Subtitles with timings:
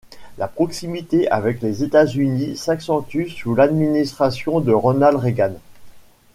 [0.39, 5.53] La proximité avec les États-Unis s’accentue sous l'administration de Ronald Reagan.